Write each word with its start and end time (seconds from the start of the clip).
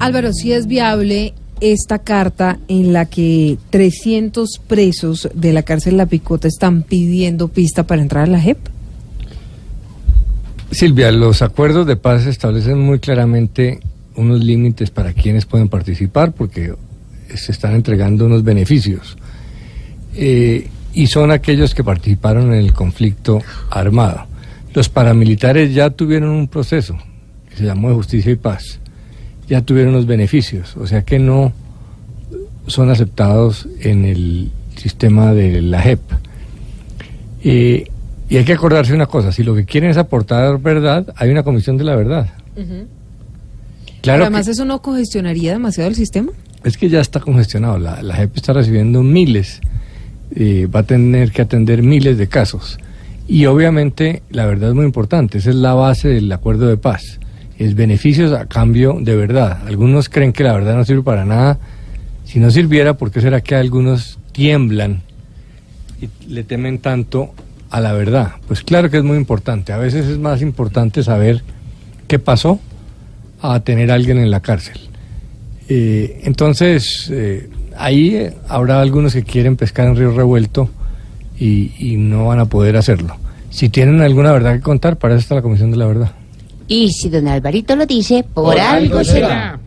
Álvaro, 0.00 0.32
si 0.32 0.52
es 0.52 0.66
viable 0.66 1.34
esta 1.60 1.98
carta 1.98 2.58
en 2.68 2.94
la 2.94 3.04
que 3.04 3.58
300 3.68 4.60
presos 4.66 5.28
de 5.34 5.52
la 5.52 5.62
cárcel 5.62 5.98
La 5.98 6.06
Picota 6.06 6.48
están 6.48 6.82
pidiendo 6.82 7.48
pista 7.48 7.86
para 7.86 8.00
entrar 8.00 8.24
a 8.24 8.26
la 8.26 8.40
JEP? 8.40 8.56
Silvia, 10.70 11.12
los 11.12 11.42
acuerdos 11.42 11.86
de 11.86 11.96
paz 11.96 12.24
establecen 12.24 12.80
muy 12.80 12.98
claramente 12.98 13.80
unos 14.16 14.42
límites 14.42 14.90
para 14.90 15.12
quienes 15.12 15.44
pueden 15.44 15.68
participar 15.68 16.32
porque 16.32 16.74
se 17.34 17.52
están 17.52 17.74
entregando 17.74 18.24
unos 18.24 18.42
beneficios. 18.42 19.18
Eh, 20.14 20.68
y 20.94 21.08
son 21.08 21.30
aquellos 21.30 21.74
que 21.74 21.84
participaron 21.84 22.54
en 22.54 22.60
el 22.60 22.72
conflicto 22.72 23.42
armado. 23.70 24.24
Los 24.72 24.88
paramilitares 24.88 25.74
ya 25.74 25.90
tuvieron 25.90 26.30
un 26.30 26.48
proceso 26.48 26.96
que 27.50 27.56
se 27.56 27.64
llamó 27.64 27.90
de 27.90 27.96
justicia 27.96 28.32
y 28.32 28.36
paz, 28.36 28.80
ya 29.50 29.62
tuvieron 29.62 29.92
los 29.92 30.06
beneficios, 30.06 30.76
o 30.76 30.86
sea 30.86 31.02
que 31.02 31.18
no 31.18 31.52
son 32.68 32.88
aceptados 32.88 33.66
en 33.80 34.04
el 34.04 34.52
sistema 34.76 35.34
de 35.34 35.60
la 35.60 35.82
JEP. 35.82 36.00
Eh, 37.42 37.90
y 38.28 38.36
hay 38.36 38.44
que 38.44 38.52
acordarse 38.52 38.94
una 38.94 39.06
cosa, 39.06 39.32
si 39.32 39.42
lo 39.42 39.56
que 39.56 39.64
quieren 39.64 39.90
es 39.90 39.96
aportar 39.96 40.60
verdad, 40.60 41.12
hay 41.16 41.30
una 41.30 41.42
comisión 41.42 41.76
de 41.76 41.84
la 41.84 41.96
verdad. 41.96 42.28
Claro 44.02 44.22
además 44.22 44.46
eso 44.46 44.64
no 44.64 44.80
congestionaría 44.80 45.52
demasiado 45.52 45.90
el 45.90 45.96
sistema. 45.96 46.30
Es 46.62 46.76
que 46.76 46.88
ya 46.88 47.00
está 47.00 47.18
congestionado, 47.18 47.78
la, 47.78 48.02
la 48.02 48.14
JEP 48.14 48.36
está 48.36 48.52
recibiendo 48.52 49.02
miles, 49.02 49.60
eh, 50.36 50.68
va 50.72 50.80
a 50.80 50.84
tener 50.84 51.32
que 51.32 51.42
atender 51.42 51.82
miles 51.82 52.18
de 52.18 52.28
casos. 52.28 52.78
Y 53.26 53.46
obviamente 53.46 54.22
la 54.30 54.46
verdad 54.46 54.68
es 54.68 54.74
muy 54.76 54.84
importante, 54.84 55.38
esa 55.38 55.50
es 55.50 55.56
la 55.56 55.74
base 55.74 56.06
del 56.06 56.30
acuerdo 56.30 56.68
de 56.68 56.76
paz, 56.76 57.18
es 57.60 57.74
beneficios 57.74 58.32
a 58.32 58.46
cambio 58.46 58.96
de 58.98 59.14
verdad. 59.14 59.58
Algunos 59.66 60.08
creen 60.08 60.32
que 60.32 60.42
la 60.42 60.54
verdad 60.54 60.76
no 60.76 60.84
sirve 60.86 61.02
para 61.02 61.26
nada. 61.26 61.58
Si 62.24 62.40
no 62.40 62.50
sirviera, 62.50 62.94
¿por 62.94 63.10
qué 63.10 63.20
será 63.20 63.42
que 63.42 63.54
algunos 63.54 64.18
tiemblan 64.32 65.02
y 66.00 66.08
le 66.32 66.42
temen 66.42 66.78
tanto 66.78 67.34
a 67.68 67.80
la 67.82 67.92
verdad? 67.92 68.32
Pues 68.48 68.62
claro 68.62 68.88
que 68.88 68.96
es 68.96 69.04
muy 69.04 69.18
importante. 69.18 69.74
A 69.74 69.76
veces 69.76 70.06
es 70.06 70.16
más 70.16 70.40
importante 70.40 71.02
saber 71.02 71.42
qué 72.08 72.18
pasó 72.18 72.58
a 73.42 73.60
tener 73.60 73.90
a 73.90 73.94
alguien 73.94 74.16
en 74.16 74.30
la 74.30 74.40
cárcel. 74.40 74.80
Eh, 75.68 76.22
entonces, 76.24 77.10
eh, 77.12 77.50
ahí 77.76 78.26
habrá 78.48 78.80
algunos 78.80 79.12
que 79.12 79.22
quieren 79.22 79.56
pescar 79.56 79.86
en 79.86 79.96
río 79.96 80.12
revuelto 80.12 80.70
y, 81.38 81.72
y, 81.78 81.98
no 81.98 82.28
van 82.28 82.38
a 82.38 82.46
poder 82.46 82.78
hacerlo. 82.78 83.18
Si 83.50 83.68
tienen 83.68 84.00
alguna 84.00 84.32
verdad 84.32 84.54
que 84.54 84.62
contar, 84.62 84.96
para 84.96 85.14
eso 85.14 85.20
está 85.20 85.34
la 85.34 85.42
Comisión 85.42 85.70
de 85.70 85.76
la 85.76 85.86
Verdad. 85.86 86.19
Y 86.70 86.92
si 86.92 87.08
don 87.08 87.26
Alvarito 87.26 87.74
lo 87.74 87.84
dice, 87.84 88.22
por, 88.22 88.44
por 88.44 88.60
algo 88.60 89.02
será. 89.02 89.58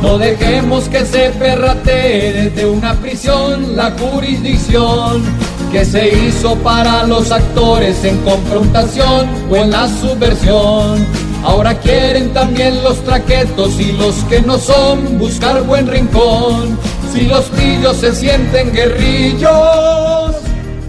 No 0.00 0.16
dejemos 0.16 0.88
que 0.88 1.04
se 1.04 1.28
perratee 1.38 2.32
desde 2.32 2.64
una 2.64 2.94
prisión 2.94 3.76
la 3.76 3.90
jurisdicción 3.90 5.22
que 5.70 5.84
se 5.84 6.08
hizo 6.08 6.54
para 6.60 7.02
los 7.06 7.30
actores 7.30 8.02
en 8.04 8.16
confrontación 8.22 9.28
o 9.50 9.56
en 9.56 9.70
la 9.70 9.86
subversión. 9.86 11.06
Ahora 11.44 11.78
quieren 11.78 12.32
también 12.32 12.82
los 12.82 12.96
traquetos 13.04 13.78
y 13.78 13.92
los 13.92 14.14
que 14.30 14.40
no 14.40 14.56
son 14.56 15.18
buscar 15.18 15.62
buen 15.64 15.88
rincón. 15.88 16.78
Si 17.12 17.26
los 17.26 17.44
pillos 17.50 17.98
se 17.98 18.14
sienten 18.14 18.72
guerrillos, 18.72 20.36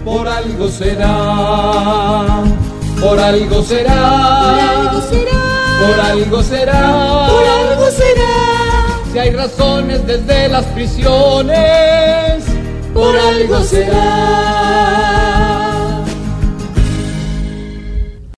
por 0.02 0.26
algo 0.26 0.68
será, 0.68 1.97
por 3.00 3.18
algo 3.18 3.62
será, 3.62 4.40
por 4.42 4.60
algo 4.60 5.00
será, 5.10 5.42
por 5.80 6.00
algo 6.00 6.42
será. 6.42 7.26
Por 7.28 7.46
algo 7.46 7.90
será 7.90 8.58
si 9.12 9.18
hay 9.18 9.30
razones 9.30 10.06
desde 10.06 10.48
las 10.48 10.64
prisiones, 10.66 12.44
por 12.92 13.16
algo 13.16 13.62
será. 13.62 14.37